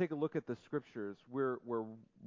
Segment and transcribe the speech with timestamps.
[0.00, 1.18] take a look at the scriptures.
[1.30, 1.84] We're, we're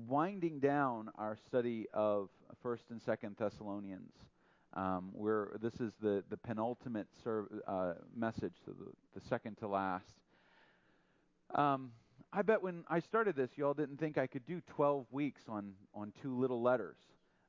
[0.08, 2.30] winding down our study of
[2.64, 4.14] 1st and 2nd Thessalonians.
[4.76, 7.08] Um, where this is the, the penultimate
[7.68, 10.14] uh, message, so the, the second to last.
[11.54, 11.92] Um,
[12.32, 15.74] I bet when I started this, y'all didn't think I could do 12 weeks on,
[15.94, 16.98] on two little letters.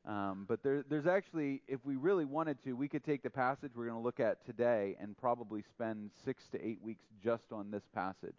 [0.06, 3.72] Um, but there, there's actually, if we really wanted to, we could take the passage
[3.74, 7.70] we're going to look at today and probably spend six to eight weeks just on
[7.70, 8.36] this passage.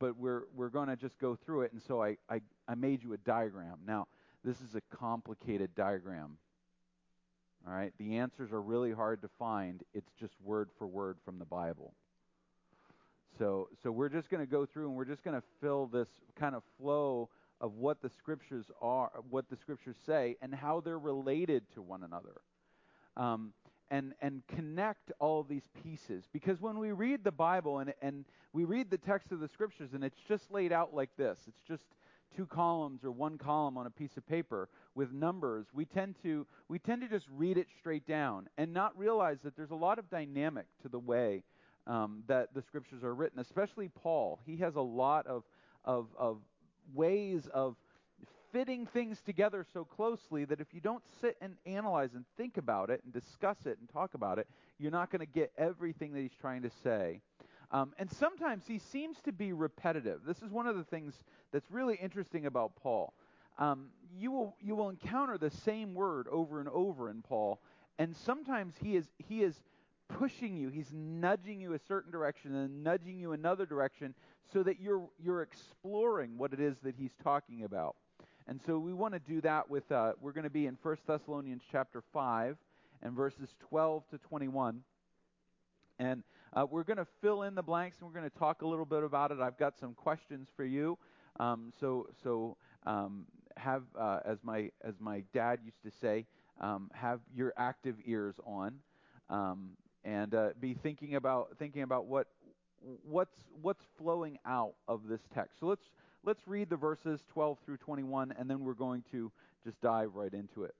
[0.00, 3.04] But we're, we're going to just go through it, and so I, I, I made
[3.04, 3.78] you a diagram.
[3.86, 4.08] Now,
[4.42, 6.38] this is a complicated diagram.
[7.66, 9.82] All right, the answers are really hard to find.
[9.92, 11.92] It's just word for word from the Bible.
[13.38, 16.08] So, so we're just going to go through and we're just going to fill this
[16.38, 17.28] kind of flow
[17.60, 22.02] of what the scriptures are, what the scriptures say, and how they're related to one
[22.02, 22.40] another.
[23.16, 23.52] Um,
[23.90, 26.24] and, and connect all these pieces.
[26.32, 29.90] Because when we read the Bible and, and we read the text of the scriptures
[29.94, 31.84] and it's just laid out like this, it's just
[32.36, 36.46] two columns or one column on a piece of paper with numbers, we tend to
[36.68, 39.98] we tend to just read it straight down and not realize that there's a lot
[39.98, 41.42] of dynamic to the way
[41.86, 43.38] um, that the scriptures are written.
[43.38, 45.44] Especially Paul, he has a lot of
[45.84, 46.38] of, of
[46.94, 47.76] ways of
[48.52, 52.90] fitting things together so closely that if you don't sit and analyze and think about
[52.90, 54.48] it and discuss it and talk about it,
[54.78, 57.20] you're not going to get everything that he's trying to say.
[57.72, 60.20] Um, and sometimes he seems to be repetitive.
[60.26, 61.14] This is one of the things
[61.52, 63.14] that's really interesting about Paul.
[63.58, 67.60] Um, you will you will encounter the same word over and over in Paul,
[67.98, 69.54] and sometimes he is he is
[70.08, 70.68] pushing you.
[70.68, 74.14] He's nudging you a certain direction and nudging you another direction,
[74.52, 77.94] so that you're you're exploring what it is that he's talking about.
[78.50, 80.96] And so we want to do that with, uh, we're going to be in 1
[81.06, 82.56] Thessalonians chapter 5
[83.00, 84.82] and verses 12 to 21.
[86.00, 88.66] And uh, we're going to fill in the blanks and we're going to talk a
[88.66, 89.38] little bit about it.
[89.38, 90.98] I've got some questions for you.
[91.38, 93.26] Um, so so um,
[93.56, 96.26] have, uh, as, my, as my dad used to say,
[96.60, 98.74] um, have your active ears on.
[99.28, 102.26] Um, and uh, be thinking about thinking about what
[103.04, 105.60] what's what's flowing out of this text.
[105.60, 105.84] So let's
[106.24, 109.30] let's read the verses 12 through 21, and then we're going to
[109.64, 110.74] just dive right into it.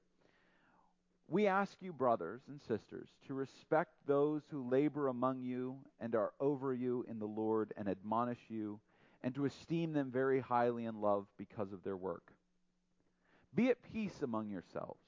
[1.28, 6.33] We ask you, brothers and sisters, to respect those who labor among you and are
[6.41, 8.81] over you in the Lord and admonish you,
[9.23, 12.33] and to esteem them very highly in love because of their work.
[13.55, 15.01] Be at peace among yourselves.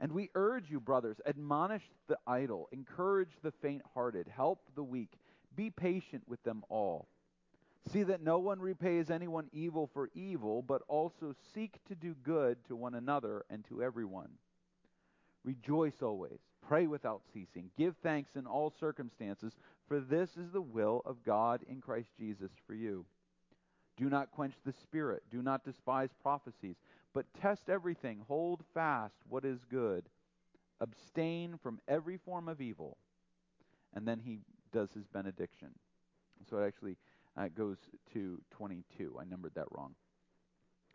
[0.00, 5.12] And we urge you, brothers, admonish the idle, encourage the faint hearted, help the weak,
[5.54, 7.06] be patient with them all.
[7.90, 12.64] See that no one repays anyone evil for evil, but also seek to do good
[12.68, 14.30] to one another and to everyone.
[15.44, 19.52] Rejoice always, pray without ceasing, give thanks in all circumstances,
[19.88, 23.04] for this is the will of God in Christ Jesus for you.
[23.96, 26.76] Do not quench the spirit, do not despise prophecies,
[27.12, 30.04] but test everything, hold fast what is good,
[30.80, 32.96] abstain from every form of evil.
[33.94, 34.38] And then he
[34.72, 35.70] does his benediction.
[36.48, 36.96] So it actually
[37.38, 37.78] uh, it goes
[38.12, 39.16] to 22.
[39.20, 39.94] I numbered that wrong.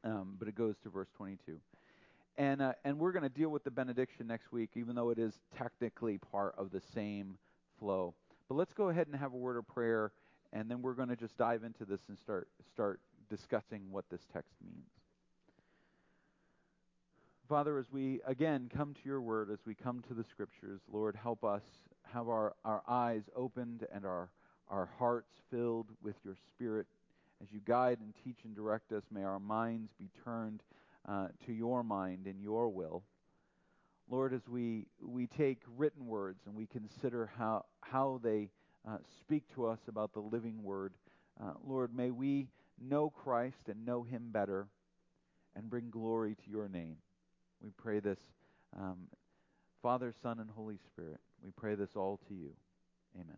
[0.04, 1.60] Um, but it goes to verse 22.
[2.38, 5.18] And, uh, and we're going to deal with the benediction next week, even though it
[5.18, 7.38] is technically part of the same
[7.80, 8.14] flow.
[8.48, 10.12] But let's go ahead and have a word of prayer,
[10.54, 13.00] and then we're going to just dive into this and start, start
[13.30, 14.86] discussing what this text means.
[17.50, 21.16] Father, as we again come to your word, as we come to the scriptures, Lord,
[21.16, 21.62] help us
[22.14, 24.30] have our, our eyes opened and our
[24.70, 26.88] our hearts filled with your Spirit.
[27.42, 30.62] As you guide and teach and direct us, may our minds be turned
[31.08, 33.04] uh, to your mind and your will.
[34.10, 38.50] Lord, as we, we take written words and we consider how, how they
[38.88, 40.94] uh, speak to us about the living word,
[41.42, 42.48] uh, Lord, may we
[42.82, 44.68] know Christ and know him better
[45.56, 46.98] and bring glory to your name.
[47.62, 48.20] We pray this,
[48.78, 49.08] um,
[49.82, 51.20] Father, Son, and Holy Spirit.
[51.44, 52.52] We pray this all to you.
[53.16, 53.38] Amen.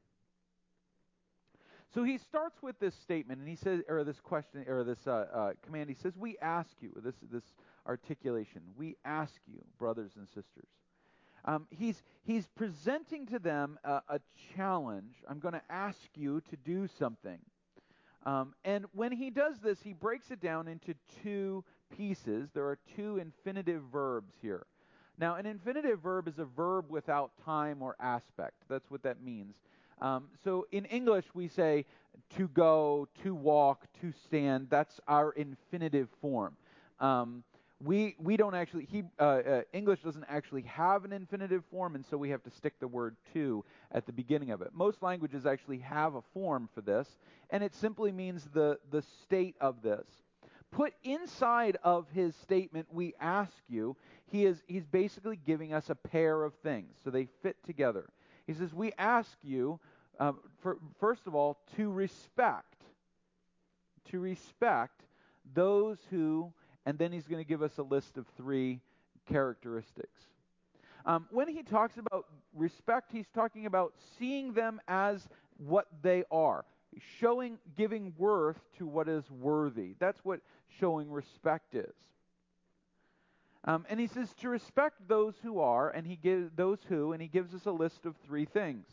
[1.93, 5.25] So he starts with this statement, and he says, or this question, or this uh,
[5.33, 5.89] uh, command.
[5.89, 7.43] He says, "We ask you." This this
[7.87, 8.61] articulation.
[8.77, 10.69] We ask you, brothers and sisters.
[11.45, 14.19] Um, he's he's presenting to them a, a
[14.55, 15.15] challenge.
[15.27, 17.39] I'm going to ask you to do something.
[18.25, 20.93] Um, and when he does this, he breaks it down into
[21.23, 21.63] two
[21.95, 22.49] pieces.
[22.53, 24.65] There are two infinitive verbs here.
[25.17, 28.55] Now, an infinitive verb is a verb without time or aspect.
[28.69, 29.55] That's what that means.
[30.01, 31.85] Um, so in English, we say
[32.37, 34.67] to go, to walk, to stand.
[34.69, 36.55] That's our infinitive form.
[36.99, 37.43] Um,
[37.81, 42.05] we we don't actually he uh, uh, English doesn't actually have an infinitive form, and
[42.05, 44.69] so we have to stick the word to at the beginning of it.
[44.73, 47.07] Most languages actually have a form for this,
[47.49, 50.05] and it simply means the the state of this.
[50.71, 53.95] Put inside of his statement, we ask you.
[54.25, 58.09] He is he's basically giving us a pair of things, so they fit together.
[58.49, 59.79] He says, we ask you,
[60.19, 60.31] uh,
[60.63, 62.83] for, first of all, to respect,
[64.09, 65.03] to respect
[65.53, 66.51] those who
[66.87, 68.79] and then he's going to give us a list of three
[69.27, 70.23] characteristics.
[71.05, 72.25] Um, when he talks about
[72.55, 76.65] respect, he's talking about seeing them as what they are,
[77.19, 79.93] showing, giving worth to what is worthy.
[79.99, 80.39] That's what
[80.79, 81.93] showing respect is.
[83.65, 87.21] Um, and he says to respect those who are, and he gives those who, and
[87.21, 88.85] he gives us a list of three things.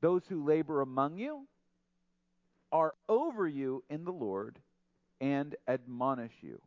[0.00, 1.46] Those who labor among you
[2.72, 4.58] are over you in the Lord
[5.20, 6.60] and admonish you.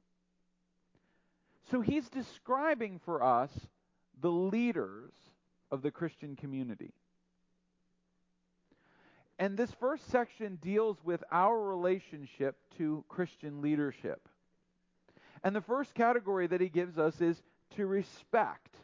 [1.70, 3.52] So he's describing for us
[4.22, 5.12] the leaders
[5.72, 6.94] of the Christian community.
[9.38, 14.30] And this first section deals with our relationship to Christian leadership.
[15.46, 17.42] And the first category that he gives us is
[17.76, 18.76] to respect.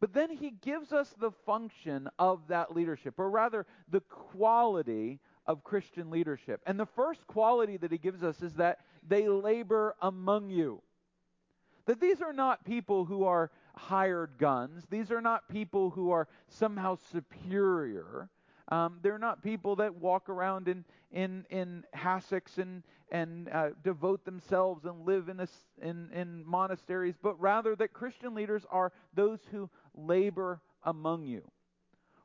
[0.00, 5.62] But then he gives us the function of that leadership, or rather, the quality of
[5.62, 6.62] Christian leadership.
[6.66, 10.80] And the first quality that he gives us is that they labor among you.
[11.84, 16.26] That these are not people who are hired guns, these are not people who are
[16.48, 18.30] somehow superior.
[18.68, 24.24] Um, they're not people that walk around in in in cassocks and and uh, devote
[24.24, 25.48] themselves and live in, a,
[25.82, 31.42] in in monasteries, but rather that Christian leaders are those who labor among you.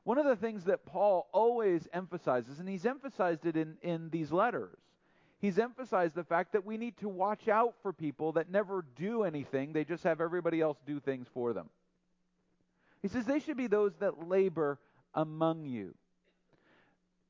[0.04, 4.32] One of the things that Paul always emphasizes, and he's emphasized it in, in these
[4.32, 4.80] letters,
[5.40, 9.24] he's emphasized the fact that we need to watch out for people that never do
[9.24, 11.70] anything, they just have everybody else do things for them.
[13.02, 14.80] He says they should be those that labor
[15.14, 15.94] among you.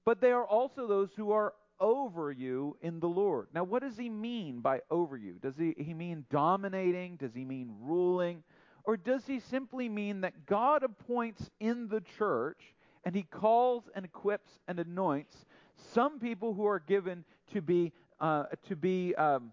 [0.09, 3.49] But they are also those who are over you in the Lord.
[3.53, 5.33] Now, what does he mean by over you?
[5.39, 7.17] Does he, he mean dominating?
[7.17, 8.41] Does he mean ruling?
[8.85, 12.73] Or does he simply mean that God appoints in the church
[13.05, 15.45] and he calls and equips and anoints
[15.93, 17.23] some people who are given
[17.53, 19.51] to be, uh, to be um,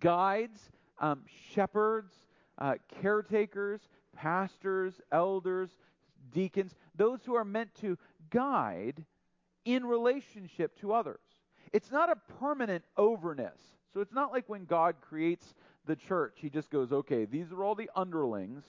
[0.00, 1.22] guides, um,
[1.54, 2.12] shepherds,
[2.58, 3.80] uh, caretakers,
[4.14, 5.70] pastors, elders,
[6.30, 7.96] deacons, those who are meant to
[8.28, 9.02] guide
[9.64, 11.20] in relationship to others.
[11.72, 13.58] It's not a permanent overness.
[13.92, 15.54] So it's not like when God creates
[15.86, 18.62] the church, he just goes, okay, these are all the underlings.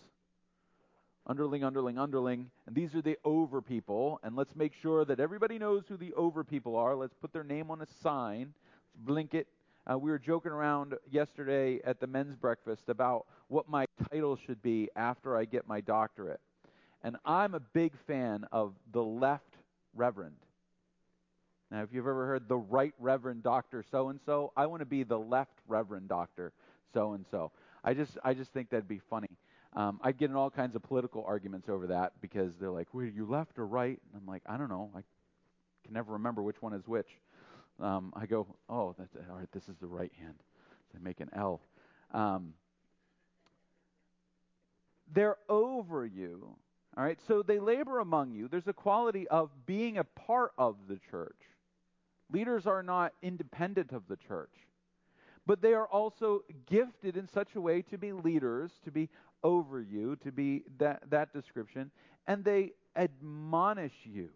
[1.28, 5.60] Underling, underling, underling, and these are the over people, and let's make sure that everybody
[5.60, 6.96] knows who the over people are.
[6.96, 8.56] Let's put their name on a sign,
[8.96, 9.48] let's blink it.
[9.90, 14.64] Uh, we were joking around yesterday at the men's breakfast about what my title should
[14.64, 16.42] be after I get my doctorate.
[17.04, 19.58] And I'm a big fan of the left
[19.96, 20.38] reverend.
[21.72, 24.86] Now, if you've ever heard the right reverend doctor so and so, I want to
[24.86, 26.52] be the left reverend doctor
[26.94, 27.52] so and so.
[27.84, 29.30] I just I just think that'd be funny.
[29.74, 33.06] Um, I get in all kinds of political arguments over that because they're like, "Were
[33.06, 34.92] you left or right?" And I'm like, "I don't know.
[34.94, 35.02] I
[35.84, 37.08] can never remember which one is which."
[37.80, 39.52] Um, I go, "Oh, that's all right.
[39.54, 40.36] This is the right hand."
[40.92, 41.62] So I make an L.
[42.12, 42.54] Um,
[45.14, 46.56] they're over you.
[46.98, 48.50] All right, so they labor among you.
[48.50, 51.38] There's a quality of being a part of the church.
[52.32, 54.52] Leaders are not independent of the church
[55.46, 59.10] but they are also gifted in such a way to be leaders, to be
[59.44, 61.92] over you, to be that, that description,
[62.28, 64.30] and they admonish you.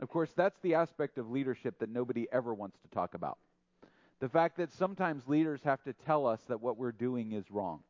[0.00, 3.38] Of course, that's the aspect of leadership that nobody ever wants to talk about.
[4.20, 7.80] The fact that sometimes leaders have to tell us that what we're doing is wrong.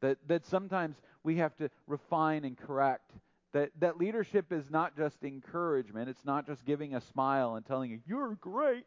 [0.00, 3.10] That, that sometimes we have to refine and correct.
[3.52, 7.90] That, that leadership is not just encouragement, it's not just giving a smile and telling
[7.90, 8.86] you, you're great.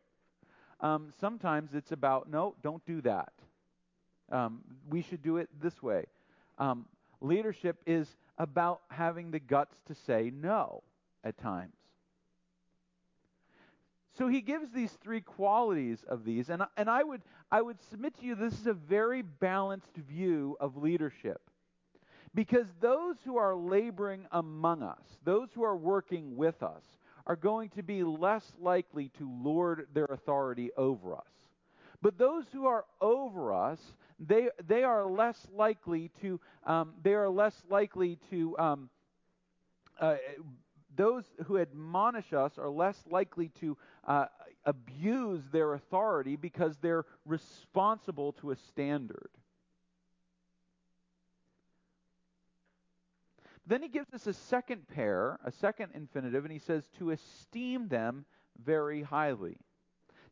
[0.81, 3.31] Um, sometimes it's about, no, don't do that.
[4.31, 6.05] Um, we should do it this way.
[6.57, 6.85] Um,
[7.21, 8.07] leadership is
[8.37, 10.83] about having the guts to say no
[11.23, 11.75] at times.
[14.17, 18.17] So he gives these three qualities of these, and, and I, would, I would submit
[18.19, 21.41] to you this is a very balanced view of leadership.
[22.35, 26.83] Because those who are laboring among us, those who are working with us,
[27.25, 31.23] are going to be less likely to lord their authority over us.
[32.01, 33.79] But those who are over us,
[34.19, 38.89] they, they are less likely to, um, they are less likely to, um,
[39.99, 40.17] uh,
[40.95, 44.25] those who admonish us are less likely to uh,
[44.65, 49.29] abuse their authority because they're responsible to a standard.
[53.67, 57.87] Then he gives us a second pair, a second infinitive, and he says, to esteem
[57.87, 58.25] them
[58.63, 59.57] very highly.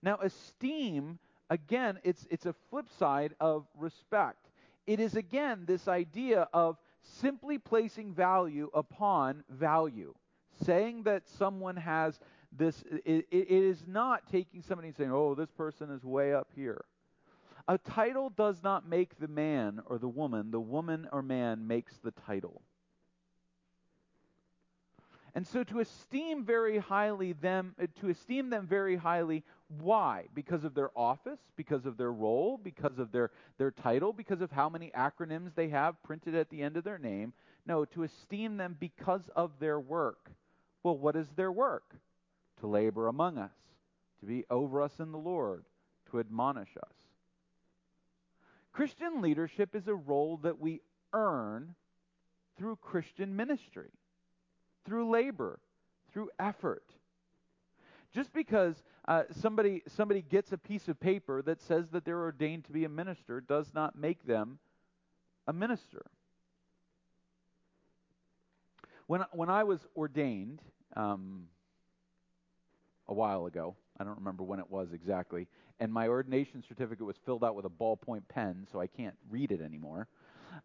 [0.04, 1.18] Now, esteem,
[1.50, 4.50] again, it's, it's a flip side of respect.
[4.86, 10.14] It is, again, this idea of simply placing value upon value.
[10.64, 12.20] Saying that someone has
[12.52, 16.50] this, it, it is not taking somebody and saying, oh, this person is way up
[16.56, 16.86] here.
[17.68, 21.98] A title does not make the man or the woman, the woman or man makes
[22.04, 22.62] the title.
[25.36, 29.44] And so to esteem very highly them, uh, to esteem them very highly,
[29.80, 30.26] why?
[30.36, 34.52] Because of their office, because of their role, because of their, their title, because of
[34.52, 37.34] how many acronyms they have printed at the end of their name.
[37.66, 40.30] No, to esteem them because of their work.
[40.84, 41.96] Well, what is their work?
[42.60, 43.56] To labor among us,
[44.20, 45.66] to be over us in the Lord,
[46.12, 46.94] to admonish us.
[48.72, 51.74] Christian leadership is a role that we earn
[52.58, 53.90] through Christian ministry
[54.86, 55.60] through labor,
[56.12, 56.84] through effort.
[58.14, 62.66] Just because uh, somebody, somebody gets a piece of paper that says that they're ordained
[62.66, 64.60] to be a minister does not make them
[65.48, 66.06] a minister.
[69.08, 70.62] When, when I was ordained
[70.96, 71.48] um,
[73.08, 75.48] a while ago, I don't remember when it was exactly,
[75.80, 79.52] and my ordination certificate was filled out with a ballpoint pen, so I can't read
[79.52, 80.08] it anymore.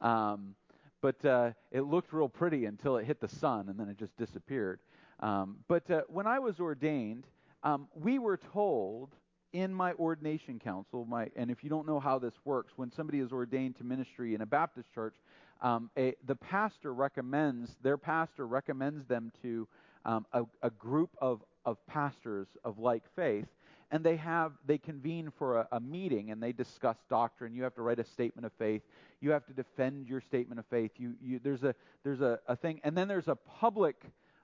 [0.01, 0.55] Um,
[1.01, 4.17] but uh, it looked real pretty until it hit the sun, and then it just
[4.17, 4.81] disappeared.
[5.21, 7.25] Um, but uh, when I was ordained,
[7.63, 9.11] um, we were told
[9.53, 13.21] in my ordination council, my, and if you don't know how this works, when somebody
[13.21, 15.15] is ordained to ministry in a Baptist church,
[15.63, 19.67] um, a, the pastor recommends, their pastor recommends them to
[20.05, 23.49] um, a, a, group of, of pastors of like faith
[23.91, 27.55] and they have they convene for a, a, meeting and they discuss doctrine.
[27.55, 28.83] You have to write a statement of faith.
[29.21, 30.93] You have to defend your statement of faith.
[30.97, 32.81] You, you there's a there's a, a thing.
[32.85, 33.97] And then there's a public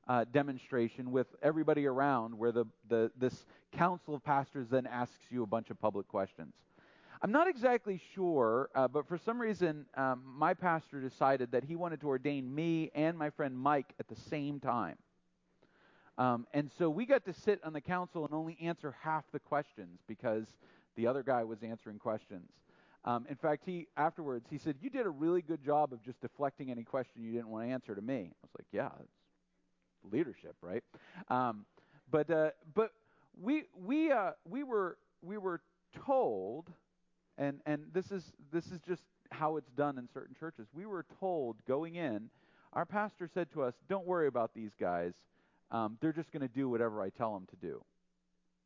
[0.09, 5.43] uh, demonstration with everybody around where the, the this council of pastors then asks you
[5.43, 6.55] a bunch of public questions.
[7.23, 11.75] I'm not exactly sure uh, but for some reason um, my pastor decided that he
[11.75, 14.97] wanted to ordain me and my friend mike at the same time
[16.17, 19.41] um, and so we got to sit on the council and only answer half the
[19.41, 20.47] questions because
[20.97, 22.51] the other guy was answering questions.
[23.05, 26.21] Um, in fact, he afterwards he said, "You did a really good job of just
[26.21, 30.13] deflecting any question you didn't want to answer to me." I was like, "Yeah, it's
[30.13, 30.83] leadership, right?"
[31.29, 31.67] Um,
[32.11, 32.93] but uh, but
[33.39, 35.61] we we uh, we were we were
[36.07, 36.71] told,
[37.37, 40.69] and and this is this is just how it's done in certain churches.
[40.73, 42.31] We were told going in,
[42.73, 45.13] our pastor said to us, "Don't worry about these guys
[45.71, 47.85] um, they're just going to do whatever I tell them to do.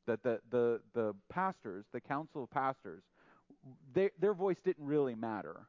[0.06, 3.02] That the, the, the pastors, the council of pastors,
[3.94, 5.68] they, their voice didn't really matter.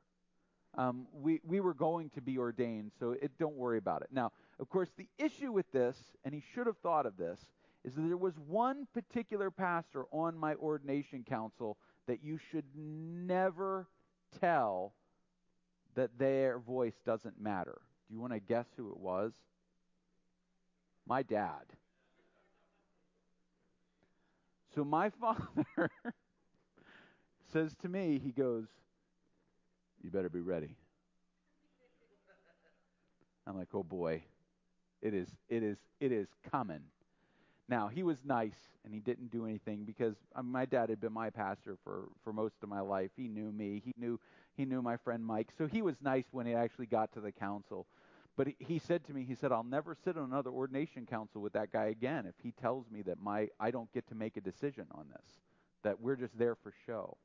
[0.77, 4.09] Um, we, we were going to be ordained, so it, don't worry about it.
[4.11, 7.39] Now, of course, the issue with this, and he should have thought of this,
[7.83, 13.87] is that there was one particular pastor on my ordination council that you should never
[14.39, 14.93] tell
[15.95, 17.81] that their voice doesn't matter.
[18.07, 19.31] Do you want to guess who it was?
[21.09, 21.65] My dad.
[24.75, 25.89] So my father
[27.51, 28.67] says to me, he goes,
[30.03, 30.75] You better be ready.
[33.47, 34.21] I'm like, oh boy,
[35.01, 36.81] it is, it is, it is coming.
[37.67, 41.13] Now he was nice and he didn't do anything because um, my dad had been
[41.13, 43.09] my pastor for for most of my life.
[43.15, 43.81] He knew me.
[43.83, 44.19] He knew
[44.55, 47.31] he knew my friend Mike, so he was nice when he actually got to the
[47.31, 47.87] council.
[48.39, 51.41] But he, he said to me, he said, I'll never sit on another ordination council
[51.41, 54.37] with that guy again if he tells me that my I don't get to make
[54.37, 55.29] a decision on this,
[55.83, 57.17] that we're just there for show.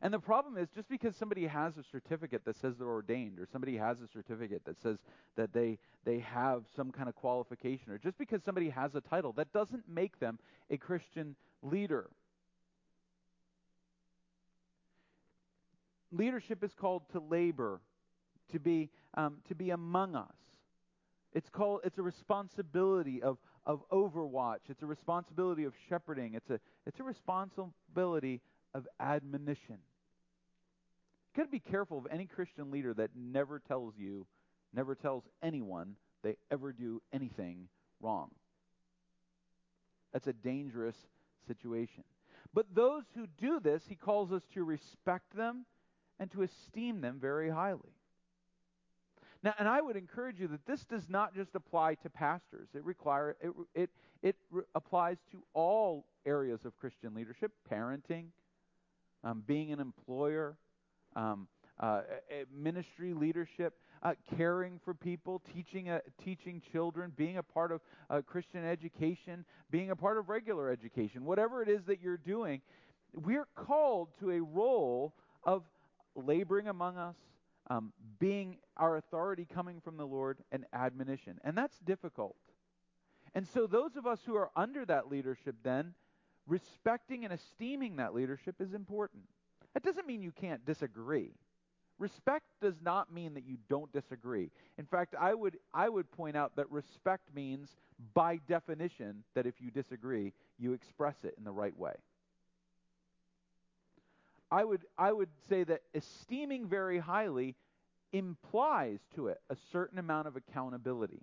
[0.00, 3.46] And the problem is just because somebody has a certificate that says they're ordained, or
[3.52, 4.96] somebody has a certificate that says
[5.36, 9.34] that they they have some kind of qualification, or just because somebody has a title,
[9.34, 10.38] that doesn't make them
[10.70, 12.08] a Christian leader.
[16.10, 17.82] Leadership is called to labor
[18.52, 20.34] to be, um, to be among us.
[21.34, 24.68] It's called it's a responsibility of, of overwatch.
[24.68, 26.34] It's a responsibility of shepherding.
[26.34, 28.40] It's a it's a responsibility
[28.74, 29.78] of admonition.
[31.34, 34.26] You got to be careful of any Christian leader that never tells you,
[34.74, 37.68] never tells anyone they ever do anything
[38.00, 38.30] wrong.
[40.12, 40.96] That's a dangerous
[41.46, 42.04] situation.
[42.52, 45.64] But those who do this, he calls us to respect them
[46.18, 47.94] and to esteem them very highly.
[49.42, 52.68] Now, and I would encourage you that this does not just apply to pastors.
[52.74, 53.90] It require it it
[54.22, 58.26] it re- applies to all areas of Christian leadership: parenting,
[59.24, 60.56] um, being an employer,
[61.16, 61.48] um,
[61.80, 62.02] uh,
[62.54, 67.80] ministry leadership, uh, caring for people, teaching uh, teaching children, being a part of
[68.10, 71.24] uh, Christian education, being a part of regular education.
[71.24, 72.60] Whatever it is that you're doing,
[73.12, 75.64] we're called to a role of
[76.14, 77.16] laboring among us,
[77.72, 81.38] um, being our authority coming from the Lord, and admonition.
[81.44, 82.36] And that's difficult.
[83.34, 85.94] And so, those of us who are under that leadership, then,
[86.46, 89.22] respecting and esteeming that leadership is important.
[89.74, 91.30] That doesn't mean you can't disagree.
[91.98, 94.50] Respect does not mean that you don't disagree.
[94.76, 97.70] In fact, I would, I would point out that respect means,
[98.12, 101.94] by definition, that if you disagree, you express it in the right way.
[104.50, 107.54] I would, I would say that esteeming very highly
[108.12, 111.22] implies to it a certain amount of accountability.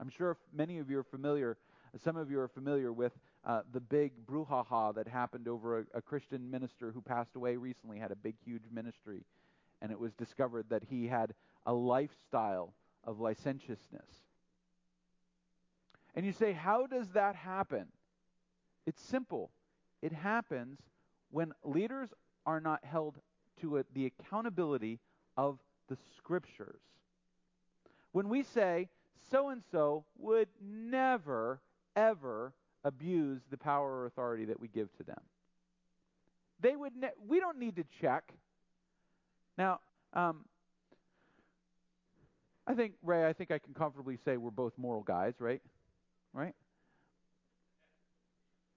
[0.00, 1.56] I'm sure many of you are familiar,
[2.04, 3.12] some of you are familiar with
[3.44, 7.98] uh, the big brouhaha that happened over a, a Christian minister who passed away recently,
[7.98, 9.24] had a big, huge ministry,
[9.80, 11.34] and it was discovered that he had
[11.66, 14.10] a lifestyle of licentiousness.
[16.14, 17.86] And you say, how does that happen?
[18.86, 19.50] It's simple.
[20.02, 20.78] It happens
[21.30, 22.08] when leaders
[22.46, 23.16] are not held
[23.60, 24.98] to a, the accountability
[25.36, 25.58] of
[25.88, 26.80] the scriptures.
[28.12, 28.88] When we say
[29.30, 31.60] so and so would never,
[31.96, 32.52] ever
[32.84, 35.20] abuse the power or authority that we give to them,
[36.60, 36.96] they would.
[36.96, 38.32] Ne- we don't need to check.
[39.56, 39.80] Now,
[40.12, 40.44] um,
[42.66, 43.28] I think Ray.
[43.28, 45.62] I think I can comfortably say we're both moral guys, right?
[46.32, 46.54] Right.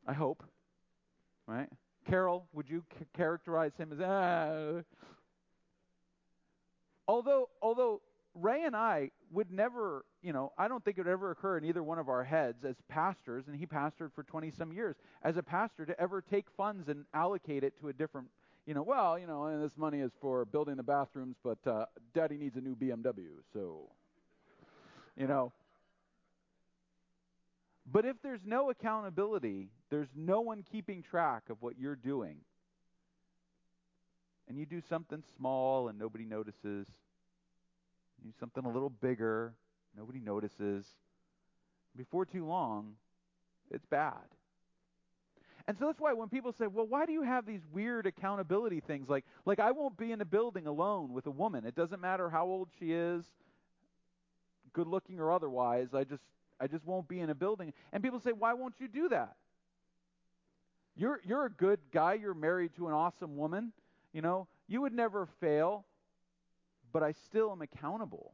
[0.07, 0.43] I hope.
[1.47, 1.69] Right.
[2.07, 4.81] Carol, would you c- characterize him as ah?
[7.07, 8.01] Although, although
[8.33, 11.65] Ray and I would never, you know, I don't think it would ever occur in
[11.65, 15.37] either one of our heads as pastors, and he pastored for 20 some years, as
[15.37, 18.27] a pastor to ever take funds and allocate it to a different,
[18.65, 21.85] you know, well, you know, and this money is for building the bathrooms, but uh,
[22.13, 23.89] daddy needs a new BMW, so,
[25.17, 25.51] you know.
[27.91, 32.37] But if there's no accountability, there's no one keeping track of what you're doing,
[34.47, 36.87] and you do something small and nobody notices,
[38.17, 39.53] you do something a little bigger,
[39.97, 40.85] nobody notices,
[41.95, 42.93] before too long,
[43.69, 44.13] it's bad.
[45.67, 48.79] And so that's why when people say, "Well, why do you have these weird accountability
[48.79, 51.65] things like like I won't be in a building alone with a woman.
[51.65, 53.23] It doesn't matter how old she is,
[54.73, 55.93] good looking or otherwise.
[55.93, 56.23] I just
[56.61, 57.73] I just won't be in a building.
[57.91, 59.35] And people say, why won't you do that?
[60.95, 62.13] You're, you're a good guy.
[62.13, 63.71] You're married to an awesome woman.
[64.13, 65.85] You know, you would never fail,
[66.91, 68.33] but I still am accountable.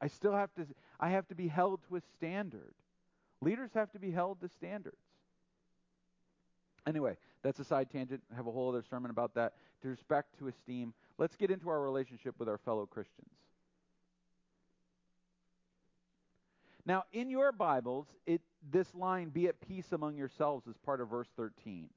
[0.00, 0.66] I still have to,
[0.98, 2.74] I have to be held to a standard.
[3.40, 4.96] Leaders have to be held to standards.
[6.86, 8.22] Anyway, that's a side tangent.
[8.32, 9.54] I have a whole other sermon about that.
[9.82, 10.94] To respect, to esteem.
[11.18, 13.30] Let's get into our relationship with our fellow Christians.
[16.86, 21.08] Now, in your Bibles, it, this line, be at peace among yourselves, is part of
[21.08, 21.88] verse 13.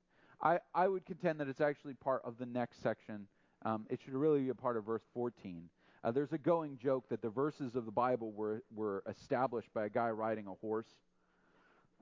[0.42, 3.28] I, I would contend that it's actually part of the next section.
[3.64, 5.70] Um, it should really be a part of verse 14.
[6.04, 9.86] Uh, there's a going joke that the verses of the Bible were, were established by
[9.86, 10.88] a guy riding a horse.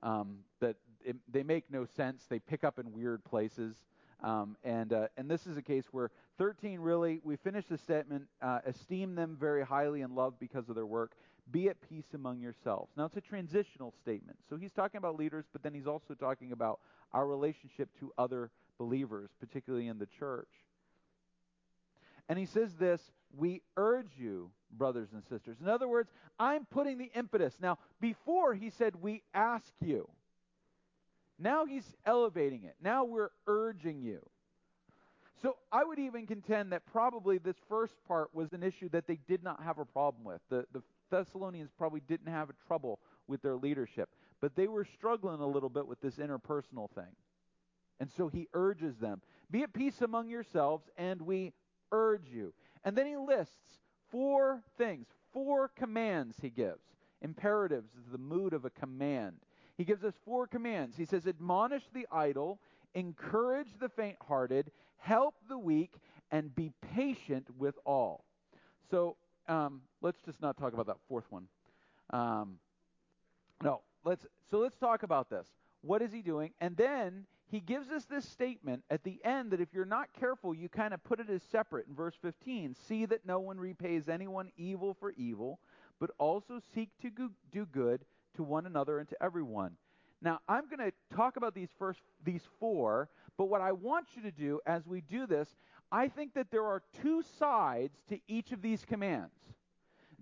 [0.02, 2.24] Um, that it, they make no sense.
[2.28, 3.76] They pick up in weird places.
[4.22, 8.24] Um, and, uh, and this is a case where 13 really, we finish the statement,
[8.40, 11.12] uh, esteem them very highly and love because of their work.
[11.52, 12.90] Be at peace among yourselves.
[12.96, 14.38] Now, it's a transitional statement.
[14.48, 16.80] So he's talking about leaders, but then he's also talking about
[17.12, 20.48] our relationship to other believers, particularly in the church.
[22.28, 23.00] And he says this
[23.36, 25.58] We urge you, brothers and sisters.
[25.60, 27.54] In other words, I'm putting the impetus.
[27.60, 30.08] Now, before he said, We ask you.
[31.38, 32.76] Now he's elevating it.
[32.82, 34.20] Now we're urging you.
[35.42, 39.18] So I would even contend that probably this first part was an issue that they
[39.26, 40.40] did not have a problem with.
[40.50, 42.98] The, the Thessalonians probably didn't have a trouble
[43.28, 44.08] with their leadership,
[44.40, 47.14] but they were struggling a little bit with this interpersonal thing.
[48.00, 49.20] And so he urges them
[49.50, 51.52] be at peace among yourselves, and we
[51.92, 52.54] urge you.
[52.82, 53.78] And then he lists
[54.10, 56.82] four things, four commands he gives.
[57.20, 59.36] Imperatives is the mood of a command.
[59.76, 60.96] He gives us four commands.
[60.96, 62.58] He says, Admonish the idle,
[62.94, 65.92] encourage the faint hearted, help the weak,
[66.30, 68.24] and be patient with all.
[68.90, 69.16] So
[69.48, 71.46] um, let's just not talk about that fourth one.
[72.10, 72.58] Um,
[73.62, 74.26] no, let's.
[74.50, 75.46] So let's talk about this.
[75.82, 76.52] What is he doing?
[76.60, 80.54] And then he gives us this statement at the end that if you're not careful,
[80.54, 82.74] you kind of put it as separate in verse 15.
[82.88, 85.58] See that no one repays anyone evil for evil,
[86.00, 87.10] but also seek to
[87.52, 88.04] do good
[88.36, 89.72] to one another and to everyone.
[90.22, 94.22] Now, I'm going to talk about these first these four, but what I want you
[94.22, 95.48] to do as we do this,
[95.94, 99.34] I think that there are two sides to each of these commands.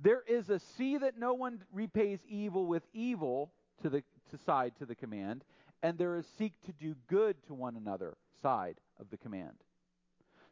[0.02, 3.52] There is a see that no one repays evil with evil
[3.82, 5.44] to the to side to the command,
[5.82, 9.54] and there is seek to do good to one another side of the command.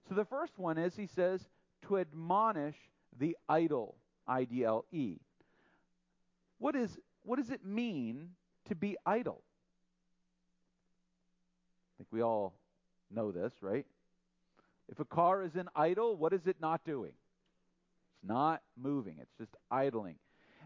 [0.08, 1.48] So the first one is he says
[1.86, 2.76] to admonish
[3.18, 5.16] the idle, I D L E.
[6.58, 8.30] What is what does it mean
[8.68, 9.42] to be idle?
[11.94, 12.54] I think we all
[13.10, 13.86] know this, right?
[14.88, 17.12] If a car is in idle, what is it not doing?
[17.12, 20.16] It's not moving, it's just idling.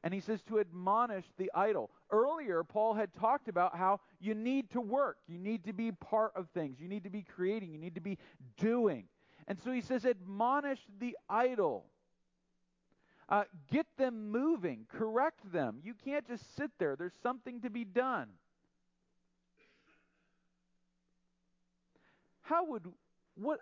[0.04, 1.90] And he says to admonish the idle.
[2.10, 6.32] Earlier, Paul had talked about how you need to work, you need to be part
[6.34, 8.18] of things, you need to be creating, you need to be
[8.58, 9.04] doing.
[9.46, 11.86] And so he says, admonish the idle.
[13.28, 15.78] Uh, get them moving, correct them.
[15.82, 18.28] You can't just sit there, there's something to be done.
[22.42, 22.84] How would,
[23.36, 23.60] what,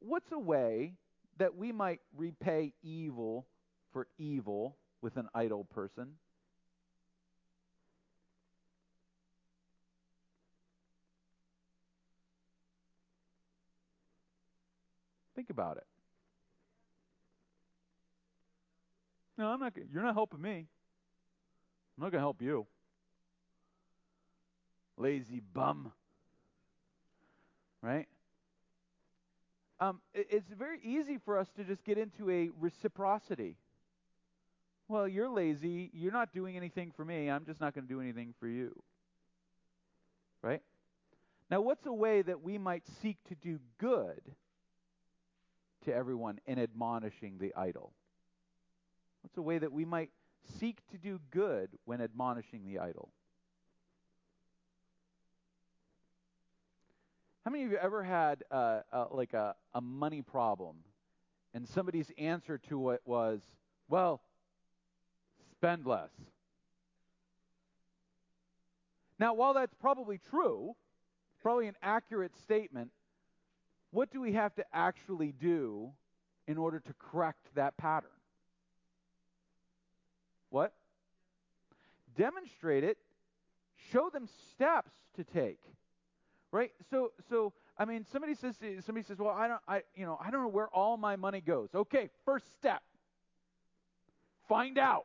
[0.00, 0.94] what's a way
[1.38, 3.46] that we might repay evil
[3.92, 6.14] for evil with an idle person?
[15.34, 15.86] Think about it.
[19.36, 19.72] No, I'm not.
[19.92, 20.66] You're not helping me.
[21.96, 22.66] I'm not going to help you.
[24.96, 25.92] Lazy bum.
[27.80, 28.08] Right?
[29.80, 33.56] Um, it's very easy for us to just get into a reciprocity.
[34.88, 35.90] Well, you're lazy.
[35.92, 37.30] You're not doing anything for me.
[37.30, 38.74] I'm just not going to do anything for you.
[40.42, 40.62] Right?
[41.50, 44.20] Now, what's a way that we might seek to do good
[45.84, 47.92] to everyone in admonishing the idle?
[49.22, 50.10] What's a way that we might
[50.58, 53.10] seek to do good when admonishing the idle?
[57.48, 60.76] How many of you ever had uh, uh, like a, a money problem,
[61.54, 63.40] and somebody's answer to it was,
[63.88, 64.20] "Well,
[65.52, 66.10] spend less."
[69.18, 70.76] Now, while that's probably true,
[71.40, 72.90] probably an accurate statement,
[73.92, 75.92] what do we have to actually do
[76.46, 78.10] in order to correct that pattern?
[80.50, 80.74] What?
[82.14, 82.98] Demonstrate it.
[83.90, 85.60] Show them steps to take.
[86.50, 86.72] Right?
[86.90, 90.30] So so I mean somebody says somebody says, "Well, I don't I you know, I
[90.30, 92.82] don't know where all my money goes." Okay, first step.
[94.48, 95.04] Find out.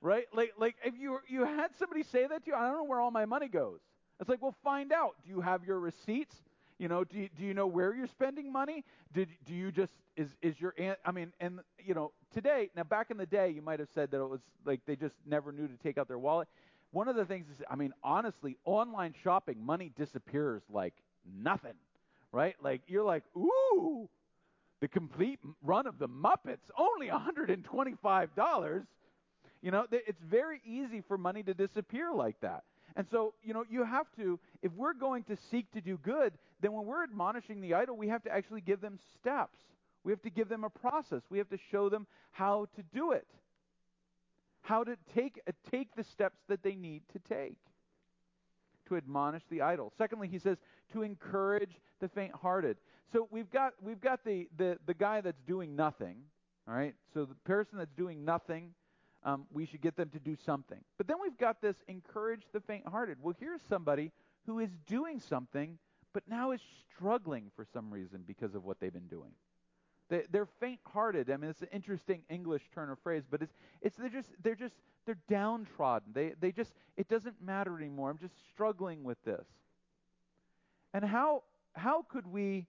[0.00, 0.26] right?
[0.32, 3.00] Like like if you you had somebody say that to you, "I don't know where
[3.00, 3.80] all my money goes."
[4.20, 5.16] It's like, "Well, find out.
[5.24, 6.36] Do you have your receipts?
[6.78, 8.84] You know, do you, do you know where you're spending money?
[9.12, 10.98] Did do you just is is your aunt?
[11.04, 14.10] I mean, and you know, today now back in the day, you might have said
[14.10, 16.48] that it was like they just never knew to take out their wallet.
[16.92, 20.94] One of the things is, I mean, honestly, online shopping, money disappears like
[21.42, 21.74] nothing,
[22.30, 22.54] right?
[22.62, 24.08] Like you're like, ooh,
[24.80, 28.86] the complete run of the Muppets, only $125.
[29.62, 32.64] You know, it's very easy for money to disappear like that.
[32.94, 36.34] And so, you know, you have to, if we're going to seek to do good,
[36.60, 39.58] then when we're admonishing the idle, we have to actually give them steps.
[40.04, 41.22] We have to give them a process.
[41.30, 43.26] We have to show them how to do it,
[44.62, 47.58] how to take, uh, take the steps that they need to take
[48.88, 49.92] to admonish the idle.
[49.96, 50.58] Secondly, he says
[50.92, 52.76] to encourage the faint hearted.
[53.12, 56.16] So we've got, we've got the, the, the guy that's doing nothing,
[56.66, 56.94] all right?
[57.14, 58.74] So the person that's doing nothing
[59.24, 60.78] um, we should get them to do something.
[60.98, 63.18] But then we've got this encourage the faint hearted.
[63.22, 64.10] Well, here's somebody
[64.46, 65.78] who is doing something,
[66.12, 66.60] but now is
[66.94, 69.32] struggling for some reason because of what they've been doing.
[70.12, 71.30] They, they're faint hearted.
[71.30, 74.54] I mean, it's an interesting English turn of phrase, but it's, it's they're just they're
[74.54, 74.74] just
[75.06, 76.12] they're downtrodden.
[76.12, 78.10] They they just it doesn't matter anymore.
[78.10, 79.46] I'm just struggling with this.
[80.92, 82.66] And how how could we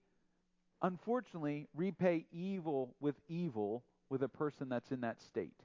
[0.80, 5.60] unfortunately repay evil with evil with a person that's in that state?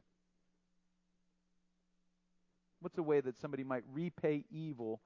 [2.82, 5.00] What's a way that somebody might repay evil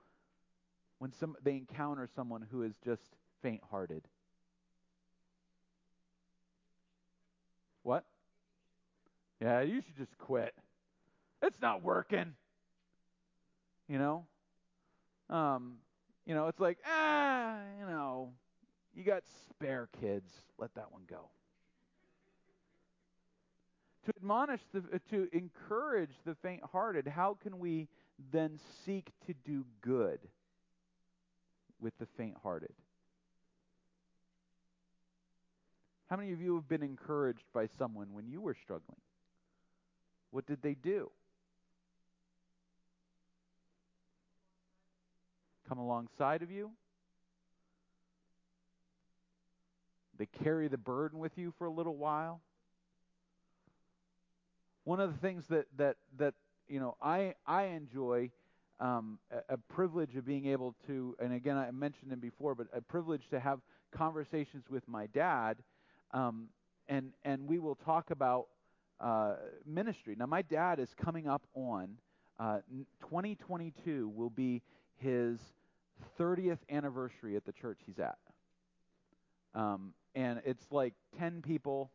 [0.98, 4.08] when some, they encounter someone who is just faint hearted?
[7.84, 8.06] What?
[9.39, 10.54] Yeah, you should just quit.
[11.41, 12.34] It's not working.
[13.88, 14.26] You know?
[15.30, 15.76] Um,
[16.26, 18.30] you know, it's like, ah, you know,
[18.96, 20.32] you got spare kids.
[20.58, 21.30] Let that one go
[24.06, 27.88] to admonish, the, uh, to encourage the faint hearted, how can we
[28.32, 30.19] then seek to do good
[31.80, 32.74] with the faint hearted.
[36.13, 38.99] How many of you have been encouraged by someone when you were struggling?
[40.30, 41.10] What did they do?
[45.67, 46.69] Come alongside of you?
[50.19, 52.41] They carry the burden with you for a little while?
[54.84, 56.36] One of the things that, that, that
[56.67, 58.30] you know I, I enjoy
[58.80, 62.67] um, a, a, privilege of being able to, and again, I mentioned him before, but
[62.71, 65.58] a privilege to have conversations with my dad,
[66.13, 66.47] um,
[66.88, 68.47] and and we will talk about
[68.99, 69.34] uh,
[69.65, 70.15] ministry.
[70.17, 71.97] Now, my dad is coming up on
[72.39, 72.60] uh,
[73.02, 74.62] 2022 will be
[74.97, 75.39] his
[76.19, 78.17] 30th anniversary at the church he's at,
[79.54, 81.91] um, and it's like 10 people,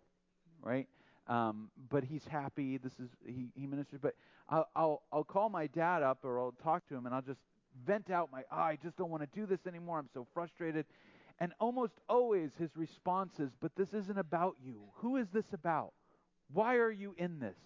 [0.62, 0.86] right?
[1.26, 2.78] Um, but he's happy.
[2.78, 4.00] This is he, he ministers.
[4.02, 4.14] But
[4.48, 7.40] I'll, I'll I'll call my dad up or I'll talk to him and I'll just
[7.86, 9.98] vent out my oh, I just don't want to do this anymore.
[9.98, 10.86] I'm so frustrated.
[11.40, 14.82] And almost always his response is, "But this isn't about you.
[14.96, 15.92] Who is this about?
[16.52, 17.56] Why are you in this?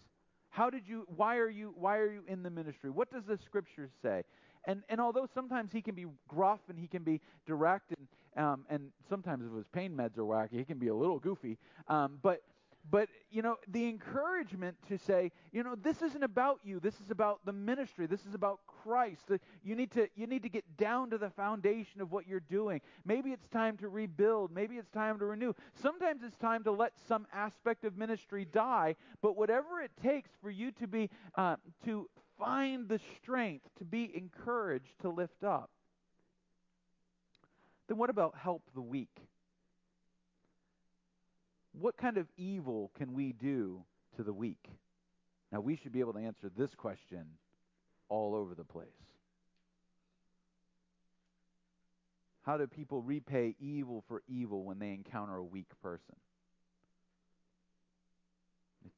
[0.51, 1.07] How did you?
[1.17, 1.75] Why are you?
[1.77, 2.91] Why are you in the ministry?
[2.91, 4.25] What does the scriptures say?"
[4.65, 8.07] And and although sometimes he can be gruff and he can be direct and
[8.37, 11.59] um, and sometimes if his pain meds are wacky, he can be a little goofy.
[11.89, 12.43] Um, but
[12.91, 16.81] but you know the encouragement to say you know this isn't about you.
[16.81, 18.07] This is about the ministry.
[18.07, 19.31] This is about christ.
[19.63, 22.81] You need to you need to get down to the foundation of what you're doing.
[23.05, 24.53] Maybe it's time to rebuild.
[24.53, 25.53] Maybe it's time to renew.
[25.81, 28.97] Sometimes it's time to let some aspect of ministry die.
[29.21, 34.11] But whatever it takes for you to be uh, to find the strength to be
[34.17, 35.71] encouraged to lift up
[37.89, 39.21] then what about help the weak
[41.73, 43.83] what kind of evil can we do
[44.17, 44.69] to the weak?
[45.51, 47.25] Now, we should be able to answer this question
[48.09, 48.89] all over the place.
[52.43, 56.17] How do people repay evil for evil when they encounter a weak person?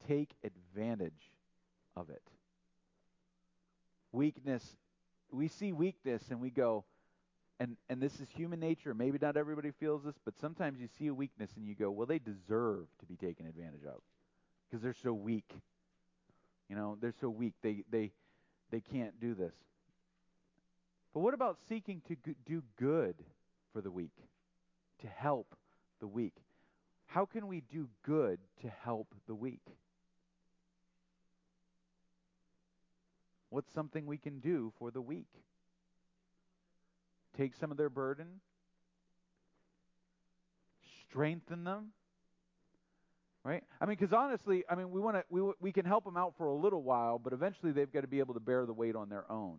[0.07, 1.31] Take advantage
[1.95, 2.21] of it.
[4.11, 4.75] Weakness,
[5.31, 6.85] we see weakness and we go,
[7.59, 8.93] and and this is human nature.
[8.93, 12.05] Maybe not everybody feels this, but sometimes you see a weakness and you go, "Well,
[12.05, 14.01] they deserve to be taken advantage of
[14.69, 15.49] because they're so weak."
[16.69, 17.53] You know, they're so weak.
[17.61, 18.11] They they
[18.71, 19.53] they can't do this.
[21.13, 23.15] But what about seeking to do good
[23.71, 24.11] for the weak,
[24.99, 25.55] to help
[26.01, 26.35] the weak?
[27.05, 29.65] How can we do good to help the weak?
[33.49, 35.29] What's something we can do for the weak?
[37.37, 38.27] Take some of their burden,
[41.09, 41.87] strengthen them.
[43.43, 43.63] Right?
[43.79, 46.33] I mean, because honestly, I mean, we want to we we can help them out
[46.35, 48.95] for a little while, but eventually they've got to be able to bear the weight
[48.95, 49.57] on their own.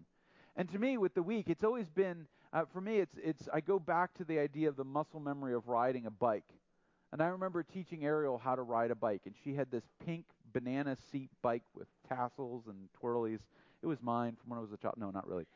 [0.57, 2.99] And to me, with the weak, it's always been uh, for me.
[2.99, 6.11] It's it's I go back to the idea of the muscle memory of riding a
[6.11, 6.49] bike.
[7.12, 10.25] And I remember teaching Ariel how to ride a bike, and she had this pink
[10.53, 13.39] banana seat bike with tassels and twirlies.
[13.83, 14.95] It was mine from when I was a child.
[14.99, 15.47] No, not really.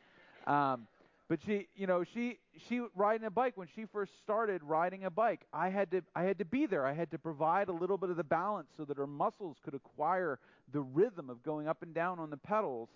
[0.46, 0.86] Um,
[1.30, 2.38] but she, you know, she
[2.68, 5.42] she riding a bike when she first started riding a bike.
[5.52, 6.84] I had to I had to be there.
[6.84, 9.74] I had to provide a little bit of the balance so that her muscles could
[9.74, 10.40] acquire
[10.72, 12.88] the rhythm of going up and down on the pedals.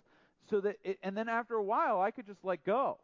[0.51, 2.99] So that it, and then after a while, I could just let go,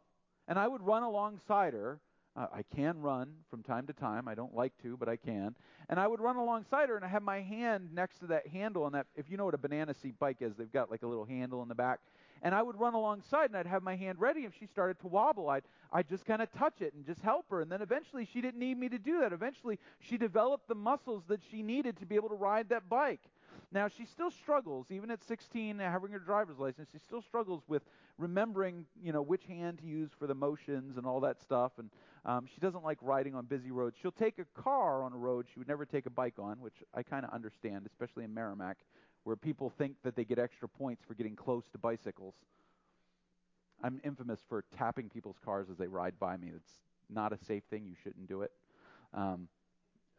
[0.49, 2.01] and I would run alongside her.
[2.35, 4.27] Uh, I can run from time to time.
[4.27, 5.55] I don't like to, but I can.
[5.89, 8.85] And I would run alongside her, and I have my hand next to that handle.
[8.85, 11.07] And that, if you know what a banana seat bike is, they've got like a
[11.07, 11.99] little handle in the back
[12.41, 14.41] and I would run alongside and I'd have my hand ready.
[14.41, 17.45] If she started to wobble, I'd, I'd just kind of touch it and just help
[17.51, 17.61] her.
[17.61, 19.33] And then eventually she didn't need me to do that.
[19.33, 23.21] Eventually she developed the muscles that she needed to be able to ride that bike.
[23.71, 26.89] Now she still struggles, even at 16, having her driver's license.
[26.91, 27.83] She still struggles with
[28.17, 31.73] remembering, you know, which hand to use for the motions and all that stuff.
[31.77, 31.89] And
[32.25, 33.95] um, she doesn't like riding on busy roads.
[34.01, 36.83] She'll take a car on a road she would never take a bike on, which
[36.93, 38.77] I kind of understand, especially in Merrimack
[39.23, 42.33] where people think that they get extra points for getting close to bicycles.
[43.83, 46.51] I'm infamous for tapping people's cars as they ride by me.
[46.55, 46.71] It's
[47.09, 47.85] not a safe thing.
[47.85, 48.51] You shouldn't do it,
[49.13, 49.47] um,